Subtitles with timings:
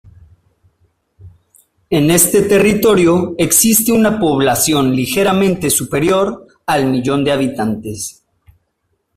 [1.91, 8.25] En este territorio existe una población ligeramente superior al millón de habitantes.